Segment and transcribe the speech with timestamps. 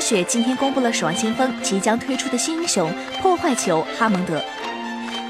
[0.00, 4.42] 雪今天公布了《守望先锋》即将推出的新英雄破坏球哈蒙德。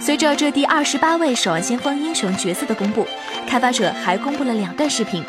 [0.01, 3.07] 随着这第二十八位《守望先锋》英雄角色的公布，
[3.47, 5.25] 开发者还公布了两段视频，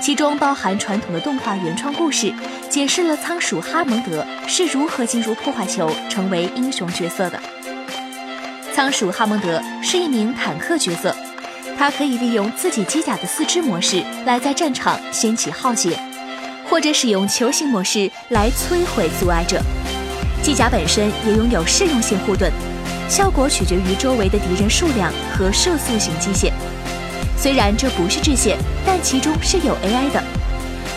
[0.00, 2.32] 其中包含传统的动画原创故事，
[2.68, 7.40] 解释了仓鼠哈蒙德是如何进入破坏球成为英雄角色的。
[8.72, 11.14] 仓鼠哈蒙德是一名坦克角色，
[11.78, 15.98] 他可以利用自己机甲的四肢模式来在战场掀起浩劫。
[16.70, 19.60] 或者使用球形模式来摧毁阻碍者，
[20.40, 22.48] 机甲本身也拥有适用性护盾，
[23.08, 26.52] 效果取决于周围的敌人数量和射速型机械。
[27.36, 28.56] 虽然这不是致谢，
[28.86, 30.22] 但其中是有 AI 的。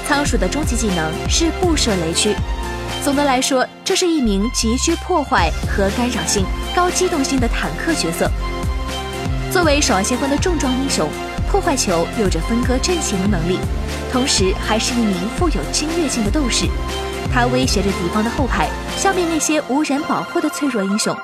[0.07, 2.35] 仓鼠的终极技能是布设雷区。
[3.03, 8.29] 总的来说，这是一名极具破坏和干扰性、高机动性的坦克角色。
[9.53, 11.07] 作为守望先锋的重装英雄。
[11.47, 13.59] 破坏球有着分割阵型的能力，
[14.11, 16.65] 同时还是一名富有侵略性的斗士。
[17.31, 21.15] 他威胁着敌方的后排，消灭那些无人保护的脆弱英雄。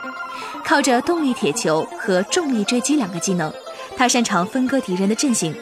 [0.64, 3.52] 靠着动力铁球和重力追击两个技能，
[3.98, 5.56] 他擅长分割敌人的阵型。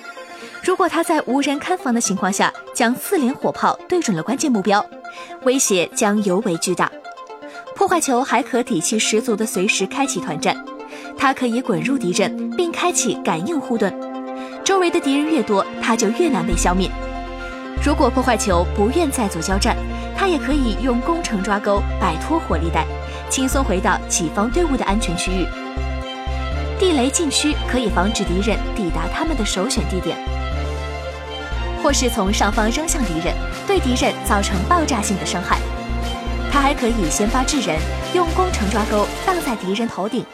[0.62, 4.86] 如果他在无人看防的情况下将四连火炮对准了关键目标，
[5.44, 6.92] 威胁将尤为巨大。
[7.74, 10.54] 破坏球还可底气十足地随时开启团战，
[11.18, 13.94] 它可以滚入敌阵并开启感应护盾。
[14.64, 16.90] 周围的敌人越多，它就越难被消灭。
[17.84, 19.76] 如果破坏球不愿再做交战，
[20.16, 22.86] 它也可以用攻城抓钩摆脱火力带，
[23.30, 25.46] 轻松回到己方队伍的安全区域。
[26.80, 30.18] 地雷禁区可以防止敌人抵达他们的首选地点，
[31.82, 33.34] 或是从上方扔向敌人，
[33.66, 35.58] 对敌人造成爆炸性的伤害。
[36.52, 37.80] 它还可以先发制人，
[38.14, 40.26] 用攻城抓钩荡在敌人头顶。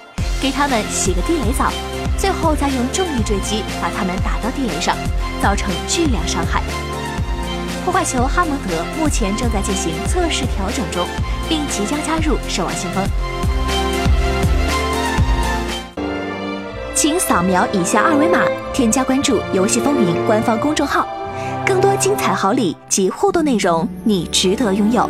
[0.44, 1.72] 给他们洗个地雷澡，
[2.18, 4.94] 最后再用重力坠击把他们打到地雷上，
[5.42, 6.62] 造成巨量伤害。
[7.86, 11.08] 破坏球哈蒙德目前正在进行测试调整中，
[11.48, 13.02] 并即将加入守望先锋。
[16.94, 18.42] 请扫描以下二维码，
[18.74, 21.08] 添加关注“游戏风云”官方公众号，
[21.66, 25.09] 更多精彩好礼及互动内容，你值得拥有。